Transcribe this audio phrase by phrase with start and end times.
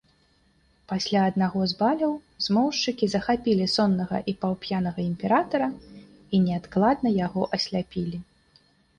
[0.91, 2.13] Пасля аднаго з баляў
[2.45, 5.67] змоўшчыкі захапілі соннага і паўп'янага імператара
[6.37, 8.17] і неадкладна яго асляпілі.